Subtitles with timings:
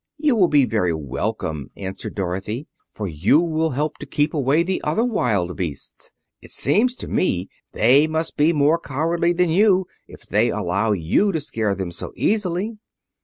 [0.17, 4.81] "You will be very welcome," answered Dorothy, "for you will help to keep away the
[4.83, 6.09] other wild beasts.
[6.41, 10.91] It seems to me they must be more cowardly than you are if they allow
[10.93, 12.77] you to scare them so easily."